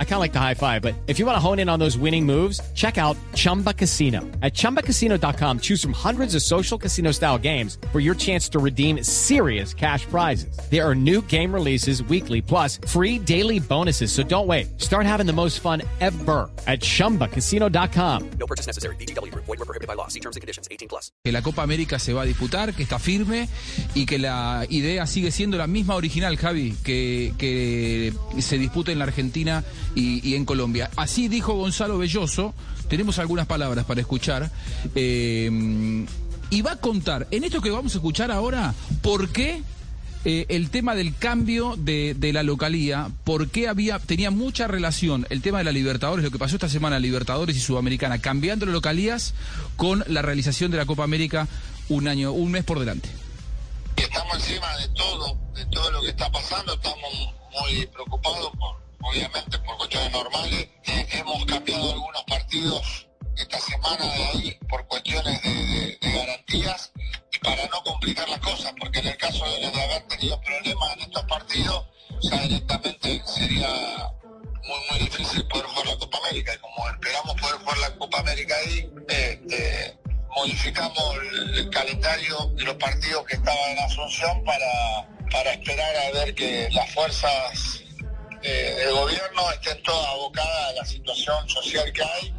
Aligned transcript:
I 0.00 0.04
kind 0.04 0.14
of 0.14 0.20
like 0.20 0.32
the 0.32 0.40
high 0.40 0.54
five, 0.54 0.82
but 0.82 0.94
if 1.06 1.20
you 1.20 1.26
want 1.26 1.36
to 1.36 1.40
hone 1.40 1.60
in 1.60 1.68
on 1.68 1.78
those 1.78 1.96
winning 1.96 2.26
moves, 2.26 2.60
check 2.74 2.98
out 2.98 3.16
Chumba 3.34 3.72
Casino. 3.72 4.22
At 4.42 4.54
ChumbaCasino.com, 4.54 5.60
choose 5.60 5.80
from 5.80 5.92
hundreds 5.92 6.34
of 6.34 6.42
social 6.42 6.76
casino 6.76 7.12
style 7.12 7.38
games 7.38 7.78
for 7.92 8.00
your 8.00 8.16
chance 8.16 8.48
to 8.48 8.58
redeem 8.58 9.04
serious 9.04 9.72
cash 9.72 10.04
prizes. 10.06 10.58
There 10.68 10.84
are 10.84 10.96
new 10.96 11.22
game 11.22 11.54
releases 11.54 12.02
weekly, 12.02 12.42
plus 12.42 12.80
free 12.88 13.20
daily 13.20 13.60
bonuses. 13.60 14.10
So 14.10 14.24
don't 14.24 14.48
wait. 14.48 14.80
Start 14.80 15.06
having 15.06 15.26
the 15.26 15.32
most 15.32 15.60
fun 15.60 15.82
ever 16.00 16.50
at 16.66 16.80
ChumbaCasino.com. 16.80 18.30
No 18.40 18.46
purchase 18.46 18.66
necessary. 18.66 18.96
BGW. 18.96 19.32
Void 19.34 19.46
were 19.46 19.56
prohibited 19.58 19.86
by 19.86 19.94
law. 19.94 20.08
See 20.08 20.20
terms 20.20 20.34
and 20.34 20.40
conditions. 20.40 20.66
18 20.72 20.88
plus. 20.88 21.12
que 21.24 21.32
la 21.32 21.42
Copa 21.42 21.62
América 21.62 21.98
se 21.98 22.12
va 22.12 22.22
a 22.22 22.24
disputar, 22.24 22.74
que 22.74 22.82
está 22.82 22.98
firme 22.98 23.48
y 23.94 24.06
que 24.06 24.18
la 24.18 24.64
idea 24.68 25.06
sigue 25.06 25.30
siendo 25.30 25.56
la 25.58 25.66
misma 25.66 25.94
original, 25.94 26.36
Javi, 26.36 26.74
que, 26.82 27.34
que 27.38 28.12
se 28.40 28.58
dispute 28.58 28.92
en 28.92 28.98
la 28.98 29.04
Argentina 29.04 29.64
y, 29.94 30.26
y 30.28 30.34
en 30.34 30.44
Colombia. 30.44 30.90
Así 30.96 31.28
dijo 31.28 31.54
Gonzalo 31.54 31.98
Belloso, 31.98 32.54
tenemos 32.88 33.18
algunas 33.18 33.46
palabras 33.46 33.84
para 33.84 34.00
escuchar, 34.00 34.50
eh, 34.94 36.06
y 36.50 36.62
va 36.62 36.72
a 36.72 36.76
contar, 36.76 37.26
en 37.30 37.44
esto 37.44 37.60
que 37.60 37.70
vamos 37.70 37.94
a 37.94 37.98
escuchar 37.98 38.30
ahora, 38.30 38.74
por 39.02 39.28
qué 39.30 39.62
eh, 40.24 40.46
el 40.48 40.70
tema 40.70 40.94
del 40.94 41.14
cambio 41.14 41.76
de, 41.76 42.14
de 42.18 42.32
la 42.32 42.42
localía, 42.42 43.10
por 43.24 43.50
qué 43.50 43.68
había, 43.68 43.98
tenía 43.98 44.30
mucha 44.30 44.66
relación 44.66 45.26
el 45.30 45.42
tema 45.42 45.58
de 45.58 45.64
la 45.64 45.72
Libertadores, 45.72 46.24
lo 46.24 46.30
que 46.30 46.38
pasó 46.38 46.56
esta 46.56 46.68
semana, 46.68 46.98
Libertadores 46.98 47.56
y 47.56 47.60
Sudamericana, 47.60 48.18
cambiando 48.18 48.66
las 48.66 48.72
localías 48.72 49.34
con 49.76 50.04
la 50.08 50.22
realización 50.22 50.70
de 50.70 50.78
la 50.78 50.86
Copa 50.86 51.04
América 51.04 51.46
un 51.88 52.08
año, 52.08 52.32
un 52.32 52.50
mes 52.50 52.64
por 52.64 52.80
delante. 52.80 53.08
estamos 53.96 54.34
encima 54.36 54.76
de 54.78 54.88
todo, 54.88 55.38
de 55.54 55.64
todo 55.66 55.90
lo 55.92 56.00
que 56.02 56.08
está 56.08 56.30
pasando, 56.32 56.74
estamos 56.74 57.12
muy 57.60 57.86
preocupados 57.86 58.50
por, 58.58 58.87
obviamente 59.02 59.58
por 59.58 59.76
cuestiones 59.76 60.12
normales. 60.12 60.68
Eh, 60.84 61.06
hemos 61.12 61.44
cambiado 61.46 61.92
algunos 61.92 62.22
partidos 62.24 63.08
esta 63.36 63.60
semana 63.60 64.04
de 64.04 64.24
ahí 64.24 64.58
por 64.68 64.86
cuestiones 64.86 65.42
de, 65.42 65.98
garantías 66.00 66.92
y 67.32 67.38
para 67.38 67.66
no 67.66 67.82
complicar 67.84 68.28
las 68.28 68.40
cosas, 68.40 68.72
porque 68.78 68.98
en 68.98 69.08
el 69.08 69.16
caso 69.16 69.44
de, 69.44 69.70
de 69.70 69.82
haber 69.82 70.02
tenido 70.08 70.40
problemas 70.40 70.92
en 70.94 71.00
estos 71.02 71.22
partidos, 71.24 71.86
ya 72.22 72.40
directamente 72.42 73.22
sería 73.26 73.68
muy 74.64 74.78
muy 74.90 74.98
difícil 74.98 75.46
poder 75.46 75.66
jugar 75.66 75.86
la 75.86 75.98
Copa 75.98 76.18
América 76.18 76.54
y 76.54 76.58
como 76.58 76.88
esperamos 76.90 77.40
poder 77.40 77.56
jugar 77.56 77.78
la 77.78 77.94
Copa 77.96 78.20
América 78.20 78.54
ahí, 78.66 78.90
eh, 79.08 79.40
eh, 79.50 79.96
modificamos 80.36 81.14
el, 81.32 81.58
el 81.58 81.70
calendario 81.70 82.46
de 82.54 82.64
los 82.64 82.74
partidos 82.74 83.24
que 83.24 83.36
estaban 83.36 83.70
en 83.70 83.78
Asunción 83.78 84.44
para, 84.44 85.08
para 85.30 85.52
esperar 85.52 85.96
a 85.96 86.10
ver 86.12 86.34
que 86.34 86.68
las 86.72 86.90
fuerzas 86.92 87.82
eh, 88.42 88.74
del 88.78 88.92
gobierno 88.92 89.50
estén 89.52 89.82
todas 89.82 90.06
abocadas 90.08 90.70
a 90.70 90.72
la 90.72 90.84
situación 90.84 91.48
social 91.48 91.92
que 91.92 92.02
hay 92.02 92.34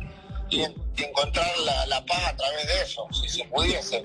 y 0.50 0.64
encontrar 1.03 1.58
la, 1.59 1.86
la 1.88 2.05
paz 2.05 2.28
a 2.28 2.36
través 2.36 2.67
de 2.67 2.81
eso, 2.81 3.08
si 3.11 3.30
se 3.30 3.45
pudiese. 3.45 4.03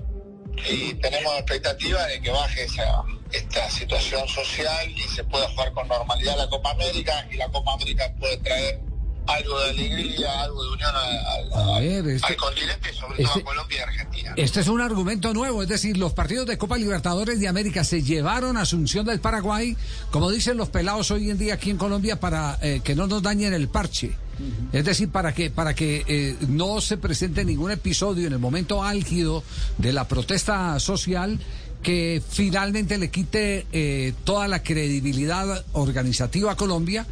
Y 0.68 0.94
tenemos 0.94 1.34
expectativa 1.34 2.06
de 2.06 2.20
que 2.20 2.30
baje 2.30 2.64
esa, 2.64 3.02
esta 3.32 3.70
situación 3.70 4.28
social 4.28 4.90
y 4.90 5.02
se 5.02 5.24
pueda 5.24 5.48
jugar 5.50 5.72
con 5.72 5.88
normalidad 5.88 6.36
la 6.36 6.48
Copa 6.48 6.70
América 6.70 7.26
y 7.30 7.36
la 7.36 7.48
Copa 7.48 7.74
América 7.74 8.12
puede 8.18 8.36
traer 8.38 8.80
algo 9.26 9.58
de 9.60 9.70
alegría, 9.70 10.42
algo 10.42 10.62
de 10.64 10.70
unión 10.72 10.90
A 11.54 11.78
ver, 11.80 12.06
este- 12.08 12.26
al 12.26 12.36
continente 12.36 12.90
y 12.92 12.96
sobre 12.96 13.16
todo 13.16 13.26
este- 13.26 13.40
a 13.40 13.44
Colombia 13.44 13.78
y 13.78 13.80
Argentina. 13.80 14.34
Este 14.36 14.60
es 14.60 14.68
un 14.68 14.80
argumento 14.80 15.32
nuevo, 15.32 15.62
es 15.62 15.68
decir, 15.68 15.96
los 15.96 16.12
partidos 16.12 16.46
de 16.46 16.58
Copa 16.58 16.76
Libertadores 16.76 17.40
de 17.40 17.48
América 17.48 17.84
se 17.84 18.02
llevaron 18.02 18.56
a 18.56 18.62
Asunción 18.62 19.06
del 19.06 19.20
Paraguay, 19.20 19.76
como 20.10 20.30
dicen 20.30 20.56
los 20.56 20.68
pelados 20.68 21.10
hoy 21.10 21.30
en 21.30 21.38
día 21.38 21.54
aquí 21.54 21.70
en 21.70 21.76
Colombia, 21.78 22.20
para 22.20 22.58
eh, 22.62 22.80
que 22.84 22.94
no 22.94 23.06
nos 23.06 23.22
dañen 23.22 23.52
el 23.54 23.68
parche. 23.68 24.12
Es 24.72 24.84
decir, 24.84 25.10
para 25.10 25.32
que, 25.32 25.48
para 25.50 25.74
que 25.74 26.04
eh, 26.08 26.36
no 26.48 26.80
se 26.80 26.96
presente 26.96 27.44
ningún 27.44 27.70
episodio 27.70 28.26
en 28.26 28.32
el 28.32 28.40
momento 28.40 28.82
álgido 28.82 29.44
de 29.78 29.92
la 29.92 30.08
protesta 30.08 30.78
social 30.80 31.38
que 31.84 32.20
finalmente 32.30 32.98
le 32.98 33.10
quite 33.10 33.66
eh, 33.72 34.12
toda 34.24 34.48
la 34.48 34.62
credibilidad 34.62 35.64
organizativa 35.74 36.52
a 36.52 36.56
Colombia 36.56 37.06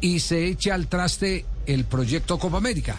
y 0.00 0.20
se 0.20 0.46
eche 0.46 0.70
al 0.70 0.86
traste 0.86 1.44
el 1.68 1.84
proyecto 1.84 2.38
Copa 2.38 2.56
América. 2.58 2.98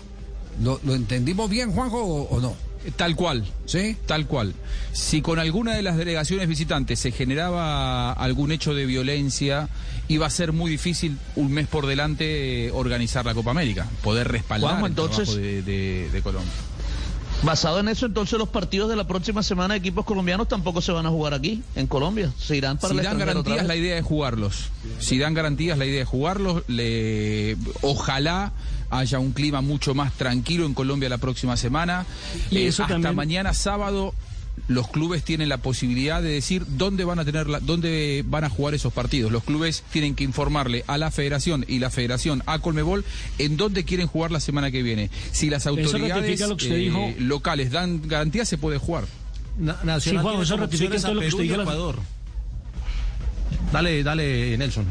¿Lo, 0.63 0.79
lo 0.83 0.93
entendimos 0.95 1.49
bien, 1.49 1.71
Juanjo, 1.71 2.01
o- 2.03 2.29
o 2.35 2.39
no? 2.39 2.55
Tal 2.95 3.15
cual. 3.15 3.45
¿Sí? 3.65 3.97
Tal 4.05 4.25
cual. 4.25 4.53
Si 4.93 5.21
con 5.21 5.37
alguna 5.37 5.73
de 5.73 5.81
las 5.81 5.97
delegaciones 5.97 6.47
visitantes 6.47 6.97
se 6.99 7.11
generaba 7.11 8.13
algún 8.13 8.51
hecho 8.53 8.73
de 8.73 8.85
violencia, 8.85 9.67
iba 10.07 10.25
a 10.25 10.29
ser 10.29 10.53
muy 10.53 10.71
difícil 10.71 11.17
un 11.35 11.51
mes 11.51 11.67
por 11.67 11.85
delante 11.87 12.67
eh, 12.67 12.71
organizar 12.71 13.25
la 13.25 13.33
Copa 13.33 13.51
América, 13.51 13.85
poder 14.01 14.29
respaldar 14.29 14.69
Juanjo, 14.79 14.85
el 14.85 14.91
entonces- 14.91 15.15
trabajo 15.27 15.37
de, 15.37 15.61
de- 15.63 16.09
de 16.09 16.21
Colombia. 16.21 16.51
Basado 17.43 17.79
en 17.79 17.87
eso, 17.87 18.05
entonces 18.05 18.37
los 18.37 18.49
partidos 18.49 18.89
de 18.89 18.95
la 18.97 19.07
próxima 19.07 19.41
semana 19.43 19.73
de 19.73 19.79
equipos 19.79 20.03
colombianos 20.05 20.47
tampoco 20.49 20.81
se 20.81 20.91
van 20.91 21.05
a 21.05 21.09
jugar 21.09 21.33
aquí, 21.33 21.63
en 21.75 21.87
Colombia. 21.87 22.31
Se 22.37 22.57
irán 22.57 22.77
para 22.77 22.93
Si 22.93 22.99
dan 22.99 23.17
garantías, 23.17 23.65
la 23.65 23.75
idea 23.77 23.97
es 23.97 24.03
jugarlos. 24.05 24.69
Si 24.99 25.17
dan 25.17 25.33
garantías, 25.33 25.77
la 25.77 25.85
idea 25.85 26.01
es 26.01 26.07
jugarlos. 26.07 26.63
Le... 26.67 27.55
Ojalá 27.81 28.51
haya 28.89 29.19
un 29.19 29.31
clima 29.31 29.61
mucho 29.61 29.95
más 29.95 30.13
tranquilo 30.13 30.65
en 30.65 30.73
Colombia 30.73 31.07
la 31.07 31.17
próxima 31.17 31.55
semana. 31.55 32.05
Y 32.51 32.57
Eh, 32.57 32.67
eso 32.67 32.83
hasta 32.83 32.95
también- 32.95 33.15
mañana 33.15 33.53
sábado 33.53 34.13
los 34.67 34.87
clubes 34.89 35.23
tienen 35.23 35.49
la 35.49 35.57
posibilidad 35.57 36.21
de 36.21 36.29
decir 36.29 36.63
dónde 36.67 37.03
van 37.05 37.19
a 37.19 37.25
tener 37.25 37.47
la- 37.47 37.59
dónde 37.59 38.23
van 38.27 38.43
a 38.43 38.49
jugar 38.49 38.73
esos 38.73 38.91
partidos. 38.93 39.31
Los 39.31 39.43
clubes 39.43 39.83
tienen 39.91 40.15
que 40.15 40.23
informarle 40.23 40.83
a 40.87 40.97
la 40.97 41.11
Federación 41.11 41.65
y 41.67 41.79
la 41.79 41.89
Federación 41.89 42.43
a 42.45 42.59
Colmebol 42.59 43.03
en 43.37 43.57
dónde 43.57 43.85
quieren 43.85 44.07
jugar 44.07 44.31
la 44.31 44.39
semana 44.39 44.71
que 44.71 44.83
viene. 44.83 45.09
Si 45.31 45.49
las 45.49 45.65
autoridades 45.67 46.39
lo 46.41 46.55
eh, 46.59 46.75
dijo. 46.75 47.13
locales 47.19 47.71
dan 47.71 48.01
garantías, 48.07 48.47
se 48.49 48.57
puede 48.57 48.77
jugar. 48.77 49.05
Na- 49.57 49.77
Sí, 49.81 49.87
Nacional 49.87 50.21
Juan, 50.23 50.33
tiene 50.33 50.43
eso 50.43 50.53
como 50.53 50.63
ratifica 50.65 50.85
opciones 50.95 51.03
a 51.03 51.07
todo 51.07 51.15
lo 51.15 51.21
que 51.21 51.25
Perú 51.27 51.37
usted 51.37 51.43
y 51.43 51.47
dijo 51.47 51.57
la- 51.57 51.63
Ecuador. 51.63 51.95
Dale, 53.71 54.03
dale, 54.03 54.57
Nelson. 54.57 54.85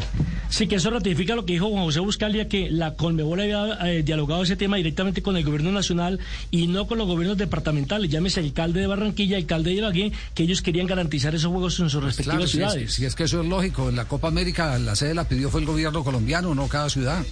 Sí, 0.50 0.66
que 0.66 0.76
eso 0.76 0.88
ratifica 0.90 1.34
lo 1.34 1.44
que 1.44 1.52
dijo 1.52 1.68
Juan 1.68 1.84
José 1.84 2.00
Buscalia, 2.00 2.48
que 2.48 2.70
la 2.70 2.94
Conmebol 2.94 3.40
había 3.40 3.78
eh, 3.90 4.02
dialogado 4.02 4.42
ese 4.42 4.56
tema 4.56 4.78
directamente 4.78 5.20
con 5.22 5.36
el 5.36 5.44
gobierno 5.44 5.70
nacional 5.72 6.18
y 6.50 6.68
no 6.68 6.86
con 6.86 6.96
los 6.96 7.06
gobiernos 7.06 7.36
departamentales, 7.36 8.10
llámese 8.10 8.40
alcalde 8.40 8.80
de 8.80 8.86
Barranquilla, 8.86 9.36
alcalde 9.36 9.70
de 9.70 9.76
Ibagué, 9.76 10.12
que 10.34 10.44
ellos 10.44 10.62
querían 10.62 10.86
garantizar 10.86 11.34
esos 11.34 11.50
juegos 11.52 11.78
en 11.80 11.90
sus 11.90 12.02
respectivas 12.02 12.38
Pues 12.38 12.50
si 12.50 12.56
es, 12.62 12.70
ciudades. 12.70 12.92
si 12.94 13.04
es 13.04 13.14
que 13.14 13.24
eso 13.24 13.42
es 13.42 13.46
lógico. 13.46 13.90
En 13.90 13.96
la 13.96 14.06
Copa 14.06 14.28
América 14.28 14.78
la 14.78 14.96
sede 14.96 15.14
la 15.14 15.28
pidió 15.28 15.50
fue 15.50 15.60
el 15.60 15.66
gobierno 15.66 16.02
colombiano, 16.02 16.54
no 16.54 16.66
cada 16.66 16.88
ciudad. 16.88 17.22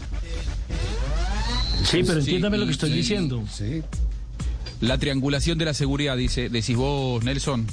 Sí, 1.84 2.03
pero 2.06 2.15
Sí, 2.21 2.26
entiéndame 2.31 2.59
lo 2.59 2.66
que 2.66 2.72
estoy 2.72 2.91
y- 2.91 2.94
diciendo. 2.97 3.43
Sí. 3.50 3.82
La 4.82 4.99
triangulación 4.99 5.56
de 5.56 5.65
la 5.65 5.72
seguridad, 5.75 6.16
dice, 6.19 6.49
decís 6.50 6.76
vos, 6.76 7.25
Nelson. 7.25 7.66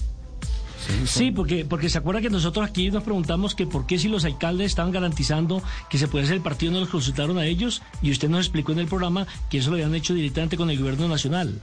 Sí, 1.05 1.31
porque, 1.31 1.65
porque 1.65 1.89
se 1.89 1.97
acuerda 1.97 2.21
que 2.21 2.29
nosotros 2.29 2.67
aquí 2.67 2.91
nos 2.91 3.03
preguntamos 3.03 3.55
que 3.55 3.67
por 3.67 3.85
qué 3.85 3.97
si 3.99 4.07
los 4.07 4.25
alcaldes 4.25 4.67
estaban 4.67 4.91
garantizando 4.91 5.61
que 5.89 5.97
se 5.97 6.07
puede 6.07 6.25
hacer 6.25 6.37
el 6.37 6.41
partido 6.41 6.71
no 6.71 6.79
los 6.79 6.89
consultaron 6.89 7.37
a 7.37 7.45
ellos 7.45 7.81
y 8.01 8.11
usted 8.11 8.29
nos 8.29 8.45
explicó 8.45 8.71
en 8.71 8.79
el 8.79 8.87
programa 8.87 9.27
que 9.49 9.59
eso 9.59 9.69
lo 9.69 9.75
habían 9.75 9.95
hecho 9.95 10.13
directamente 10.13 10.57
con 10.57 10.69
el 10.69 10.79
gobierno 10.79 11.07
nacional. 11.07 11.61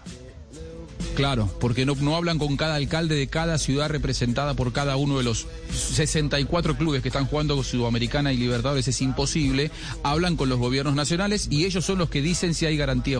Claro, 1.15 1.51
porque 1.61 1.85
no, 1.85 1.95
no 1.97 2.17
hablan 2.17 2.39
con 2.39 2.57
cada 2.57 2.77
alcalde 2.77 3.15
de 3.15 3.27
cada 3.27 3.59
ciudad 3.59 3.91
representada 3.91 4.55
por 4.55 4.73
cada 4.73 4.97
uno 4.97 5.19
de 5.19 5.25
los 5.25 5.47
64 5.71 6.77
clubes 6.77 7.03
que 7.03 7.09
están 7.09 7.27
jugando 7.27 7.63
Sudamericana 7.63 8.33
y 8.33 8.37
Libertadores, 8.37 8.89
es 8.89 9.03
imposible. 9.03 9.71
Hablan 10.03 10.37
con 10.37 10.49
los 10.49 10.59
gobiernos 10.59 10.95
nacionales 10.95 11.49
y 11.51 11.65
ellos 11.65 11.85
son 11.85 11.99
los 11.99 12.11
que 12.11 12.23
dicen 12.23 12.55
si 12.55 12.67
hay 12.67 12.77
garantía. 12.77 13.20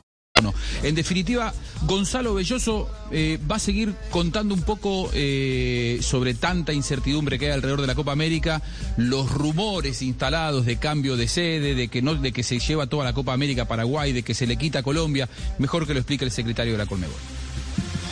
En 0.83 0.95
definitiva, 0.95 1.53
Gonzalo 1.83 2.33
Belloso 2.33 2.89
eh, 3.11 3.39
va 3.49 3.57
a 3.57 3.59
seguir 3.59 3.93
contando 4.09 4.53
un 4.53 4.61
poco 4.61 5.09
eh, 5.13 5.99
sobre 6.01 6.33
tanta 6.33 6.73
incertidumbre 6.73 7.37
que 7.37 7.47
hay 7.47 7.51
alrededor 7.51 7.81
de 7.81 7.87
la 7.87 7.95
Copa 7.95 8.11
América, 8.11 8.61
los 8.97 9.31
rumores 9.31 10.01
instalados 10.01 10.65
de 10.65 10.77
cambio 10.77 11.17
de 11.17 11.27
sede, 11.27 11.75
de 11.75 11.87
que 11.87 12.01
no, 12.01 12.15
de 12.15 12.31
que 12.31 12.43
se 12.43 12.59
lleva 12.59 12.87
toda 12.87 13.03
la 13.03 13.13
Copa 13.13 13.33
América 13.33 13.63
a 13.63 13.67
Paraguay, 13.67 14.13
de 14.13 14.23
que 14.23 14.33
se 14.33 14.47
le 14.47 14.57
quita 14.57 14.79
a 14.79 14.83
Colombia. 14.83 15.29
Mejor 15.59 15.87
que 15.87 15.93
lo 15.93 15.99
explique 15.99 16.25
el 16.25 16.31
secretario 16.31 16.73
de 16.73 16.77
la 16.79 16.85
Colmebol. 16.85 17.15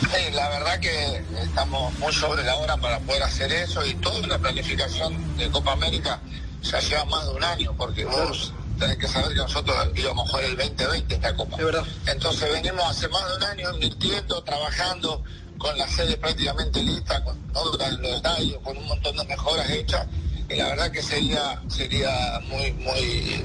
Sí, 0.00 0.32
la 0.32 0.48
verdad 0.48 0.80
que 0.80 1.22
estamos 1.42 1.96
muy 1.98 2.12
sobre 2.12 2.42
la 2.42 2.56
hora 2.56 2.76
para 2.78 2.98
poder 3.00 3.22
hacer 3.22 3.52
eso 3.52 3.84
y 3.84 3.94
toda 3.94 4.26
la 4.26 4.38
planificación 4.38 5.36
de 5.36 5.50
Copa 5.50 5.72
América 5.72 6.20
ya 6.62 6.80
lleva 6.80 7.04
más 7.04 7.26
de 7.26 7.34
un 7.34 7.44
año, 7.44 7.74
porque 7.76 8.04
vos 8.04 8.52
tenés 8.80 8.96
que 8.96 9.06
saber 9.06 9.28
que 9.28 9.34
nosotros 9.34 9.76
íbamos 9.94 10.26
a 10.26 10.30
jugar 10.30 10.44
el 10.46 10.56
2020 10.56 11.14
esta 11.14 11.36
Copa. 11.36 11.56
verdad. 11.56 11.84
Entonces 12.06 12.50
venimos 12.50 12.82
hace 12.84 13.08
más 13.08 13.22
de 13.28 13.36
un 13.36 13.42
año 13.44 13.74
invirtiendo, 13.74 14.42
trabajando 14.42 15.22
con 15.58 15.76
la 15.76 15.86
sede 15.86 16.16
prácticamente 16.16 16.82
lista, 16.82 17.22
con 17.22 17.38
los 17.52 17.78
detalles, 17.78 18.56
con 18.64 18.76
un 18.76 18.86
montón 18.86 19.14
de 19.16 19.24
mejoras 19.26 19.68
hechas, 19.68 20.06
y 20.48 20.56
la 20.56 20.68
verdad 20.68 20.90
que 20.90 21.02
sería, 21.02 21.60
sería 21.68 22.40
muy, 22.48 22.72
muy, 22.72 23.44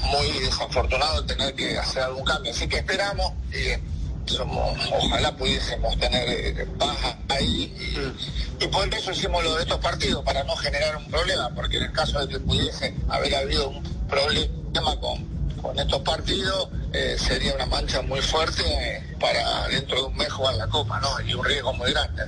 muy 0.00 0.38
desafortunado 0.40 1.24
tener 1.26 1.54
que 1.54 1.78
hacer 1.78 2.04
algún 2.04 2.24
cambio. 2.24 2.50
Así 2.50 2.66
que 2.66 2.78
esperamos 2.78 3.32
y 3.52 4.30
somos, 4.32 4.78
ojalá 4.90 5.36
pudiésemos 5.36 5.96
tener 5.98 6.26
eh, 6.26 6.66
baja 6.78 7.18
ahí 7.28 7.74
y, 7.78 8.64
y 8.64 8.68
por 8.68 8.92
eso 8.92 9.12
hicimos 9.12 9.44
lo 9.44 9.54
de 9.56 9.62
estos 9.62 9.78
partidos, 9.78 10.24
para 10.24 10.42
no 10.44 10.56
generar 10.56 10.96
un 10.96 11.06
problema, 11.10 11.50
porque 11.54 11.76
en 11.76 11.84
el 11.84 11.92
caso 11.92 12.18
de 12.20 12.28
que 12.28 12.40
pudiese 12.40 12.94
haber 13.10 13.34
habido 13.34 13.68
un 13.68 13.93
problema 14.08 15.00
con, 15.00 15.24
con 15.60 15.78
estos 15.78 16.00
partidos, 16.02 16.68
eh, 16.92 17.16
sería 17.18 17.54
una 17.54 17.66
mancha 17.66 18.02
muy 18.02 18.20
fuerte 18.20 18.62
eh, 18.62 19.16
para 19.18 19.68
dentro 19.68 20.02
de 20.02 20.06
un 20.08 20.16
mes 20.16 20.32
jugar 20.32 20.54
la 20.54 20.68
Copa, 20.68 21.00
¿no? 21.00 21.08
Y 21.26 21.34
un 21.34 21.44
riesgo 21.44 21.72
muy 21.72 21.90
grande. 21.90 22.22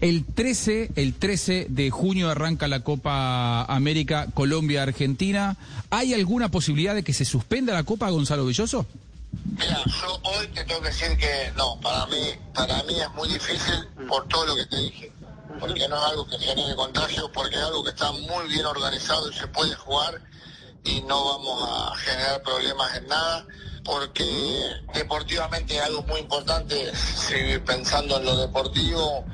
El 0.00 0.24
13, 0.24 0.90
el 0.96 1.14
13 1.14 1.68
de 1.70 1.90
junio 1.90 2.28
arranca 2.28 2.68
la 2.68 2.80
Copa 2.80 3.64
América 3.64 4.26
Colombia-Argentina. 4.34 5.56
¿Hay 5.88 6.12
alguna 6.12 6.50
posibilidad 6.50 6.94
de 6.94 7.02
que 7.02 7.12
se 7.12 7.24
suspenda 7.24 7.72
la 7.72 7.84
Copa, 7.84 8.10
Gonzalo 8.10 8.44
Belloso? 8.44 8.86
Mira, 9.56 9.82
yo 9.86 10.20
hoy 10.24 10.46
te 10.48 10.64
tengo 10.64 10.80
que 10.80 10.88
decir 10.88 11.16
que 11.16 11.52
no, 11.56 11.80
para 11.80 12.06
mí, 12.06 12.18
para 12.54 12.82
mí 12.82 13.00
es 13.00 13.10
muy 13.14 13.28
difícil 13.28 13.86
por 14.08 14.28
todo 14.28 14.46
lo 14.46 14.56
que 14.56 14.66
te 14.66 14.76
dije. 14.76 15.12
Porque 15.60 15.88
no 15.88 15.96
es 15.96 16.10
algo 16.10 16.26
que 16.26 16.38
genere 16.38 16.74
contagio, 16.74 17.30
porque 17.32 17.56
es 17.56 17.62
algo 17.62 17.84
que 17.84 17.90
está 17.90 18.12
muy 18.12 18.48
bien 18.48 18.66
organizado 18.66 19.30
y 19.30 19.34
se 19.34 19.46
puede 19.48 19.74
jugar 19.74 20.20
y 20.84 21.00
no 21.02 21.24
vamos 21.24 21.68
a 21.68 21.96
generar 21.96 22.42
problemas 22.42 22.94
en 22.96 23.08
nada, 23.08 23.46
porque 23.84 24.24
deportivamente 24.94 25.76
es 25.76 25.82
algo 25.82 26.02
muy 26.02 26.20
importante 26.20 26.94
seguir 26.94 27.64
pensando 27.64 28.18
en 28.18 28.26
lo 28.26 28.36
deportivo, 28.36 29.24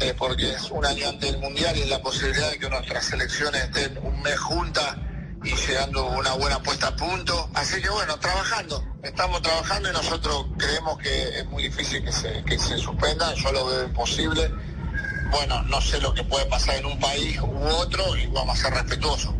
eh, 0.00 0.14
porque 0.16 0.50
es 0.52 0.70
un 0.70 0.84
año 0.84 1.08
antes 1.08 1.32
del 1.32 1.40
Mundial 1.40 1.76
y 1.76 1.84
la 1.86 2.02
posibilidad 2.02 2.50
de 2.50 2.58
que 2.58 2.68
nuestras 2.68 3.06
selecciones 3.06 3.64
estén 3.64 3.98
un 3.98 4.20
mes 4.22 4.38
juntas 4.38 4.96
y 5.44 5.54
llegando 5.54 6.06
una 6.06 6.34
buena 6.34 6.62
puesta 6.62 6.88
a 6.88 6.96
punto. 6.96 7.50
Así 7.54 7.80
que 7.80 7.88
bueno, 7.88 8.18
trabajando, 8.18 8.84
estamos 9.02 9.42
trabajando 9.42 9.90
y 9.90 9.92
nosotros 9.92 10.46
creemos 10.58 10.98
que 10.98 11.38
es 11.38 11.46
muy 11.46 11.64
difícil 11.64 12.04
que 12.04 12.12
se, 12.12 12.44
que 12.44 12.58
se 12.58 12.78
suspenda, 12.78 13.34
yo 13.34 13.52
lo 13.52 13.66
veo 13.66 13.84
imposible. 13.84 14.50
Bueno, 15.32 15.62
no 15.62 15.80
sé 15.80 16.00
lo 16.00 16.14
que 16.14 16.22
puede 16.22 16.46
pasar 16.46 16.76
en 16.76 16.86
un 16.86 17.00
país 17.00 17.40
u 17.40 17.64
otro 17.64 18.16
y 18.16 18.26
vamos 18.26 18.58
a 18.58 18.62
ser 18.62 18.74
respetuosos. 18.74 19.34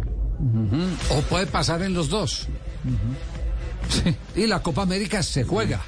O 1.10 1.20
puede 1.22 1.46
pasar 1.46 1.82
en 1.82 1.94
los 1.94 2.08
dos. 2.08 2.48
Sí. 3.88 4.16
Y 4.34 4.46
la 4.46 4.60
Copa 4.62 4.82
América 4.82 5.22
se 5.22 5.44
juega. 5.44 5.80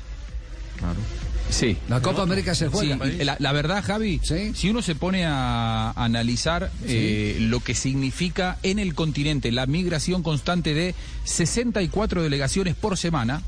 Sí. 1.50 1.76
La 1.88 2.00
Copa 2.00 2.22
América 2.22 2.54
se 2.54 2.68
juega. 2.68 2.98
Sí, 3.04 3.24
la, 3.24 3.36
la 3.38 3.52
verdad, 3.52 3.82
Javi, 3.84 4.20
si 4.54 4.70
uno 4.70 4.82
se 4.82 4.94
pone 4.94 5.24
a 5.24 5.92
analizar 5.92 6.70
eh, 6.86 7.36
lo 7.40 7.60
que 7.60 7.74
significa 7.74 8.58
en 8.62 8.78
el 8.78 8.94
continente 8.94 9.52
la 9.52 9.66
migración 9.66 10.22
constante 10.22 10.74
de 10.74 10.94
64 11.24 12.22
delegaciones 12.22 12.74
por 12.74 12.96
semana, 12.96 13.42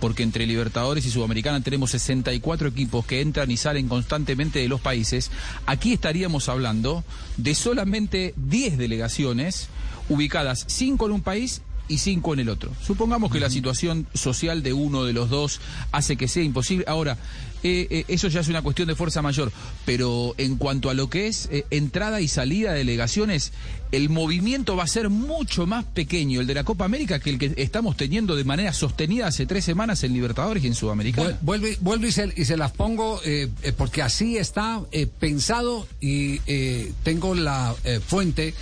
porque 0.00 0.22
entre 0.22 0.46
Libertadores 0.46 1.06
y 1.06 1.10
Sudamericana 1.10 1.60
tenemos 1.60 1.90
64 1.92 2.68
equipos 2.68 3.06
que 3.06 3.20
entran 3.20 3.50
y 3.50 3.56
salen 3.56 3.88
constantemente 3.88 4.58
de 4.58 4.68
los 4.68 4.80
países, 4.80 5.30
aquí 5.66 5.92
estaríamos 5.92 6.48
hablando 6.48 7.04
de 7.36 7.54
solamente 7.54 8.34
10 8.36 8.78
delegaciones 8.78 9.68
ubicadas 10.08 10.64
5 10.68 11.06
en 11.06 11.12
un 11.12 11.22
país 11.22 11.62
y 11.88 11.98
cinco 11.98 12.32
en 12.34 12.40
el 12.40 12.48
otro. 12.48 12.72
Supongamos 12.82 13.30
que 13.30 13.40
la 13.40 13.50
situación 13.50 14.06
social 14.14 14.62
de 14.62 14.72
uno 14.72 15.04
de 15.04 15.12
los 15.12 15.28
dos 15.30 15.60
hace 15.92 16.16
que 16.16 16.28
sea 16.28 16.42
imposible. 16.42 16.84
Ahora, 16.88 17.18
eh, 17.62 17.86
eh, 17.90 18.04
eso 18.08 18.28
ya 18.28 18.40
es 18.40 18.48
una 18.48 18.60
cuestión 18.62 18.88
de 18.88 18.94
fuerza 18.94 19.22
mayor, 19.22 19.50
pero 19.86 20.34
en 20.38 20.56
cuanto 20.56 20.90
a 20.90 20.94
lo 20.94 21.08
que 21.08 21.26
es 21.28 21.48
eh, 21.50 21.64
entrada 21.70 22.20
y 22.20 22.28
salida 22.28 22.72
de 22.72 22.78
delegaciones, 22.78 23.52
el 23.90 24.10
movimiento 24.10 24.76
va 24.76 24.84
a 24.84 24.86
ser 24.86 25.08
mucho 25.08 25.66
más 25.66 25.84
pequeño, 25.84 26.40
el 26.40 26.46
de 26.46 26.54
la 26.54 26.64
Copa 26.64 26.84
América, 26.84 27.20
que 27.20 27.30
el 27.30 27.38
que 27.38 27.54
estamos 27.56 27.96
teniendo 27.96 28.36
de 28.36 28.44
manera 28.44 28.72
sostenida 28.72 29.28
hace 29.28 29.46
tres 29.46 29.64
semanas 29.64 30.02
en 30.04 30.12
Libertadores 30.12 30.62
y 30.64 30.66
en 30.66 30.74
Sudamericana. 30.74 31.30
Vuel- 31.30 31.38
Vuelve, 31.42 31.78
vuelvo 31.80 32.06
y 32.06 32.12
se, 32.12 32.32
y 32.36 32.44
se 32.44 32.56
las 32.56 32.72
pongo 32.72 33.20
eh, 33.24 33.48
porque 33.78 34.02
así 34.02 34.36
está 34.36 34.82
pensado 35.20 35.86
y 36.00 36.40
eh, 36.46 36.92
tengo 37.02 37.34
la 37.34 37.74
eh, 37.84 38.00
fuente 38.04 38.52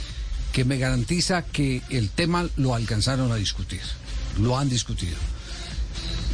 que 0.52 0.64
me 0.64 0.78
garantiza 0.78 1.42
que 1.42 1.82
el 1.90 2.10
tema 2.10 2.48
lo 2.56 2.74
alcanzaron 2.74 3.32
a 3.32 3.36
discutir, 3.36 3.82
lo 4.38 4.58
han 4.58 4.68
discutido. 4.68 5.16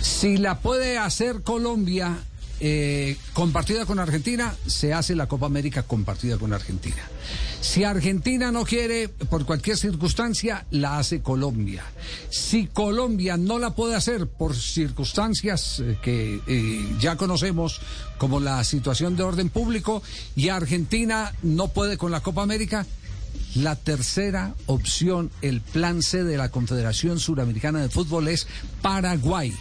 Si 0.00 0.36
la 0.36 0.60
puede 0.60 0.98
hacer 0.98 1.42
Colombia 1.42 2.18
eh, 2.60 3.16
compartida 3.34 3.86
con 3.86 4.00
Argentina, 4.00 4.54
se 4.66 4.92
hace 4.92 5.14
la 5.14 5.28
Copa 5.28 5.46
América 5.46 5.84
compartida 5.84 6.38
con 6.38 6.52
Argentina. 6.52 7.02
Si 7.60 7.84
Argentina 7.84 8.50
no 8.50 8.64
quiere, 8.64 9.08
por 9.08 9.44
cualquier 9.44 9.76
circunstancia, 9.76 10.66
la 10.70 10.98
hace 10.98 11.22
Colombia. 11.22 11.84
Si 12.30 12.66
Colombia 12.66 13.36
no 13.36 13.60
la 13.60 13.74
puede 13.76 13.94
hacer 13.94 14.26
por 14.26 14.56
circunstancias 14.56 15.80
eh, 15.80 15.98
que 16.02 16.40
eh, 16.46 16.96
ya 16.98 17.16
conocemos, 17.16 17.80
como 18.16 18.40
la 18.40 18.64
situación 18.64 19.16
de 19.16 19.22
orden 19.22 19.50
público, 19.50 20.02
y 20.34 20.48
Argentina 20.48 21.32
no 21.42 21.68
puede 21.68 21.96
con 21.96 22.10
la 22.10 22.20
Copa 22.20 22.42
América, 22.42 22.86
la 23.62 23.76
tercera 23.76 24.54
opción, 24.66 25.30
el 25.42 25.60
plan 25.60 26.02
C 26.02 26.22
de 26.22 26.36
la 26.36 26.50
Confederación 26.50 27.18
Suramericana 27.18 27.80
de 27.80 27.88
Fútbol 27.88 28.28
es 28.28 28.46
Paraguay. 28.82 29.52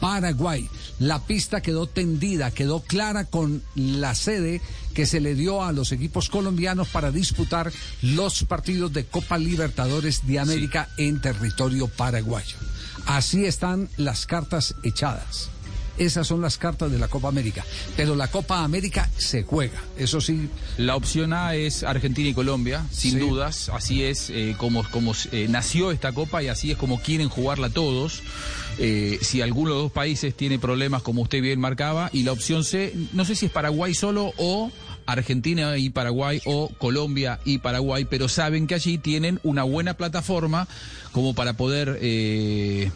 Paraguay. 0.00 0.68
La 0.98 1.20
pista 1.20 1.60
quedó 1.60 1.86
tendida, 1.86 2.50
quedó 2.50 2.80
clara 2.80 3.24
con 3.24 3.62
la 3.74 4.14
sede 4.14 4.60
que 4.94 5.06
se 5.06 5.20
le 5.20 5.34
dio 5.34 5.64
a 5.64 5.72
los 5.72 5.92
equipos 5.92 6.28
colombianos 6.28 6.88
para 6.88 7.10
disputar 7.10 7.72
los 8.02 8.44
partidos 8.44 8.92
de 8.92 9.06
Copa 9.06 9.38
Libertadores 9.38 10.26
de 10.26 10.38
América 10.38 10.88
en 10.96 11.20
territorio 11.20 11.88
paraguayo. 11.88 12.56
Así 13.06 13.44
están 13.44 13.88
las 13.96 14.26
cartas 14.26 14.74
echadas. 14.84 15.50
Esas 15.98 16.26
son 16.26 16.40
las 16.40 16.56
cartas 16.58 16.90
de 16.90 16.98
la 16.98 17.08
Copa 17.08 17.28
América. 17.28 17.64
Pero 17.96 18.14
la 18.16 18.28
Copa 18.28 18.64
América 18.64 19.10
se 19.18 19.42
juega. 19.42 19.80
Eso 19.98 20.20
sí, 20.20 20.48
La 20.78 20.96
opción 20.96 21.32
A 21.32 21.54
es 21.54 21.82
Argentina 21.82 22.28
y 22.30 22.34
Colombia, 22.34 22.84
sin 22.90 23.12
Sí. 23.12 23.18
dudas. 23.18 23.68
Así 23.68 24.02
es 24.02 24.30
eh, 24.30 24.54
como, 24.58 24.84
como 24.90 25.12
eh, 25.32 25.46
nació 25.48 25.90
esta 25.90 26.12
copa 26.12 26.42
y 26.42 26.48
así 26.48 26.70
es 26.70 26.76
como 26.78 27.00
quieren 27.00 27.28
jugarla 27.28 27.68
todos. 27.70 28.22
Eh, 28.78 29.18
si 29.20 29.42
alguno 29.42 29.70
de 29.70 29.74
los 29.76 29.82
dos 29.84 29.92
países 29.92 30.34
tiene 30.34 30.58
problemas, 30.58 31.02
como 31.02 31.22
usted 31.22 31.42
bien 31.42 31.60
marcaba, 31.60 32.08
y 32.12 32.22
la 32.22 32.32
opción 32.32 32.64
C, 32.64 32.94
no 33.12 33.24
sé 33.26 33.34
si 33.34 33.46
es 33.46 33.52
Paraguay 33.52 33.94
solo 33.94 34.32
o 34.38 34.70
Argentina 35.04 35.76
y 35.76 35.90
Paraguay 35.90 36.40
o 36.46 36.70
Colombia 36.78 37.38
y 37.44 37.58
Paraguay, 37.58 38.06
pero 38.08 38.28
saben 38.28 38.66
que 38.66 38.74
allí 38.74 38.96
tienen 38.98 39.40
una 39.42 39.62
buena 39.62 39.94
plataforma 39.94 40.68
como 41.12 41.34
para 41.34 41.52
poder 41.52 41.98
eh, 42.00 42.90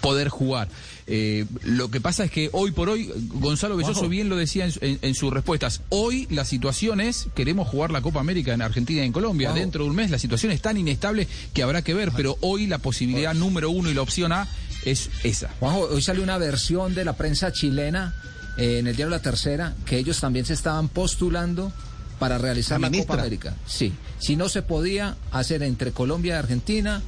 poder 0.00 0.28
jugar. 0.28 0.68
Eh, 1.12 1.44
lo 1.64 1.90
que 1.90 2.00
pasa 2.00 2.22
es 2.24 2.30
que 2.30 2.50
hoy 2.52 2.70
por 2.70 2.88
hoy, 2.88 3.10
Gonzalo 3.34 3.76
Belloso 3.76 4.08
bien 4.08 4.28
lo 4.28 4.36
decía 4.36 4.64
en, 4.66 4.70
su- 4.70 4.78
en- 4.80 4.98
en 5.02 5.14
sus 5.16 5.32
respuestas, 5.32 5.80
hoy 5.88 6.28
la 6.30 6.44
situación 6.44 7.00
es, 7.00 7.26
queremos 7.34 7.66
jugar 7.68 7.90
la 7.90 8.00
Copa 8.00 8.20
América 8.20 8.54
en 8.54 8.62
Argentina 8.62 9.02
y 9.02 9.06
en 9.06 9.12
Colombia, 9.12 9.52
dentro 9.52 9.82
de 9.82 9.90
un 9.90 9.96
mes 9.96 10.10
la 10.12 10.20
situación 10.20 10.52
es 10.52 10.60
tan 10.62 10.76
inestable 10.76 11.26
que 11.52 11.64
habrá 11.64 11.82
que 11.82 11.94
ver, 11.94 12.12
pero 12.16 12.36
hoy 12.42 12.68
la 12.68 12.78
posibilidad 12.78 13.34
número 13.34 13.70
uno 13.70 13.90
y 13.90 13.94
la 13.94 14.02
opción 14.02 14.30
A 14.30 14.46
es 14.84 15.10
esa. 15.24 15.48
Juanjo, 15.58 15.80
hoy 15.90 16.00
salió 16.00 16.22
una 16.22 16.38
versión 16.38 16.94
de 16.94 17.04
la 17.04 17.14
prensa 17.16 17.50
chilena 17.52 18.14
eh, 18.56 18.78
en 18.78 18.86
el 18.86 18.94
diario 18.94 19.10
La 19.10 19.20
Tercera 19.20 19.74
que 19.86 19.98
ellos 19.98 20.20
también 20.20 20.46
se 20.46 20.54
estaban 20.54 20.88
postulando 20.88 21.72
para 22.20 22.38
realizar 22.38 22.78
La. 22.80 22.86
Copa 22.88 23.14
América. 23.22 23.56
Sí, 23.66 23.92
si 24.20 24.36
no 24.36 24.48
se 24.48 24.62
podía 24.62 25.16
hacer 25.32 25.62
entre 25.64 25.90
Colombia 25.90 26.34
y 26.34 26.38
Argentina 26.38 27.02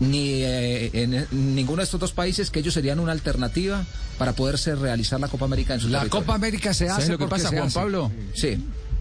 ni 0.00 0.42
eh, 0.42 0.90
en, 0.92 1.26
ninguno 1.54 1.78
de 1.78 1.84
estos 1.84 2.00
dos 2.00 2.12
países 2.12 2.50
que 2.50 2.60
ellos 2.60 2.74
serían 2.74 3.00
una 3.00 3.12
alternativa 3.12 3.84
para 4.18 4.32
poderse 4.32 4.74
realizar 4.74 5.20
la 5.20 5.28
Copa 5.28 5.44
América 5.44 5.74
en 5.74 5.80
su 5.80 5.88
la 5.88 6.00
territorio. 6.00 6.26
Copa 6.26 6.34
América 6.34 6.74
se 6.74 6.86
¿Sabes 6.88 7.04
hace 7.04 7.12
lo 7.12 7.18
que 7.18 7.26
pasa, 7.26 7.48
Juan 7.48 7.64
hace. 7.64 7.74
Pablo? 7.74 8.12
Sí. 8.34 8.58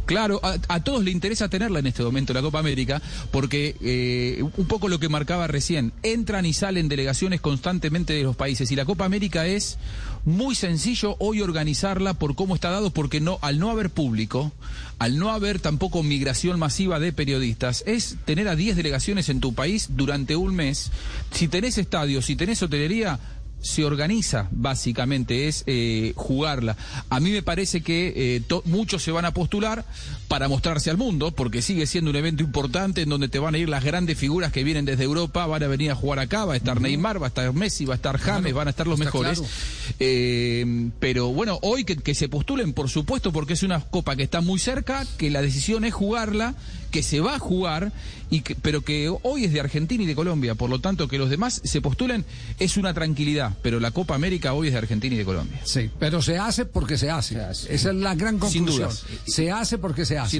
Claro, 0.08 0.40
a, 0.42 0.56
a 0.70 0.84
todos 0.84 1.04
le 1.04 1.12
interesa 1.12 1.50
tenerla 1.50 1.80
en 1.80 1.88
este 1.88 2.02
momento, 2.02 2.34
la 2.34 2.42
Copa 2.42 2.60
América, 2.60 3.02
porque 3.30 3.76
eh, 3.82 4.42
un 4.42 4.66
poco 4.66 4.88
lo 4.88 5.00
que 5.00 5.10
marcaba 5.10 5.48
recién, 5.48 5.92
entran 6.02 6.46
y 6.46 6.54
salen 6.54 6.88
delegaciones 6.88 7.42
constantemente 7.42 8.14
de 8.14 8.24
los 8.24 8.36
países 8.36 8.72
y 8.72 8.76
la 8.76 8.86
Copa 8.86 9.06
América 9.06 9.46
es 9.46 9.78
muy 10.26 10.56
sencillo 10.56 11.16
hoy 11.20 11.42
organizarla 11.42 12.14
por 12.14 12.36
cómo 12.36 12.56
está 12.56 12.70
dado, 12.70 12.92
porque 12.92 13.22
no, 13.22 13.40
al 13.42 13.60
no 13.60 13.70
haber 13.70 13.90
público, 13.90 14.52
al 15.00 15.20
no 15.20 15.32
haber 15.32 15.60
tampoco 15.60 16.04
migración 16.04 16.60
masiva 16.60 17.00
de 17.00 17.14
periodistas, 17.14 17.84
es 17.86 18.18
tener 18.26 18.48
a 18.48 18.56
10 18.56 18.76
delegaciones 18.76 19.30
en 19.30 19.40
tu 19.40 19.54
país 19.54 19.90
durante 19.92 20.36
un 20.36 20.56
mes. 20.56 20.92
Si 21.32 21.48
tenés 21.48 21.78
estadios, 21.78 22.26
si 22.26 22.36
tenés 22.36 22.62
hotelería, 22.62 23.20
se 23.62 23.84
organiza 23.86 24.48
básicamente, 24.52 25.48
es 25.48 25.64
eh, 25.68 26.14
jugarla. 26.16 26.78
A 27.10 27.20
mí 27.20 27.32
me 27.32 27.42
parece 27.42 27.82
que 27.82 28.14
eh, 28.16 28.42
to- 28.48 28.62
muchos 28.66 29.04
se 29.04 29.12
van 29.12 29.26
a 29.26 29.34
postular 29.34 29.84
para 30.28 30.48
mostrarse 30.48 30.90
al 30.90 30.98
mundo, 30.98 31.32
porque 31.32 31.62
sigue 31.62 31.86
siendo 31.88 32.12
un 32.12 32.16
evento 32.18 32.44
importante 32.44 33.02
en 33.02 33.10
donde 33.10 33.30
te 33.30 33.40
van 33.40 33.56
a 33.56 33.58
ir 33.58 33.68
las 33.68 33.84
grandes 33.84 34.18
figuras 34.18 34.52
que 34.52 34.64
vienen 34.64 34.86
desde 34.86 35.04
Europa, 35.04 35.46
van 35.48 35.64
a 35.64 35.68
venir 35.68 35.92
a 35.92 35.96
jugar 35.96 36.20
acá, 36.20 36.46
va 36.46 36.54
a 36.54 36.58
estar 36.58 36.80
Neymar, 36.80 37.22
va 37.22 37.28
a 37.28 37.30
estar 37.30 37.52
Messi, 37.54 37.86
va 37.86 37.96
a 37.96 37.98
estar 37.98 38.18
James, 38.20 38.54
van 38.54 38.68
a 38.68 38.72
estar 38.72 38.88
los 38.88 39.00
mejores. 39.00 39.40
claro. 39.40 39.54
Eh, 40.00 40.90
pero 41.00 41.30
bueno, 41.34 41.60
hoy 41.62 41.84
que, 41.84 41.96
que 41.98 42.16
se 42.16 42.30
postulen, 42.30 42.74
por 42.74 42.90
supuesto, 42.90 43.32
porque 43.32 43.54
es 43.54 43.64
una 43.64 43.80
copa 43.82 44.16
que 44.16 44.24
está 44.24 44.42
muy 44.42 44.60
cerca, 44.60 45.06
que 45.18 45.30
la 45.30 45.42
decisión 45.42 45.84
es 45.84 45.94
jugarla, 45.94 46.56
que 46.92 47.04
se 47.04 47.20
va 47.20 47.36
a 47.36 47.40
jugar, 47.40 47.92
y 48.30 48.42
que, 48.42 48.56
pero 48.56 48.82
que 48.82 49.10
hoy 49.24 49.46
es 49.46 49.54
de 49.54 49.60
Argentina 49.60 50.04
y 50.04 50.06
de 50.06 50.16
Colombia. 50.16 50.56
Por 50.56 50.70
lo 50.70 50.80
tanto, 50.80 51.08
que 51.08 51.18
los 51.18 51.30
demás 51.30 51.62
se 51.64 51.82
postulen 51.82 52.26
es 52.60 52.78
una 52.78 52.94
tranquilidad, 52.94 53.47
pero 53.62 53.80
la 53.80 53.92
Copa 53.92 54.16
América 54.16 54.54
hoy 54.54 54.68
es 54.68 54.74
de 54.74 54.80
Argentina 54.80 55.16
y 55.16 55.18
de 55.18 55.25
Colombia. 55.25 55.60
Sí, 55.63 55.89
pero 56.00 56.22
se 56.22 56.38
hace 56.38 56.66
porque 56.66 56.98
se 56.98 57.10
hace. 57.10 57.36
Esa 57.51 57.68
es 57.70 57.86
la 57.96 58.16
gran 58.16 58.39
Sin 58.50 58.66
conclusión. 58.66 58.89
dudas. 58.89 59.04
Se 59.25 59.51
hace 59.51 59.77
porque 59.77 60.06
se 60.06 60.18
hace. 60.18 60.39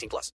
18 0.01 0.09
plus. 0.09 0.29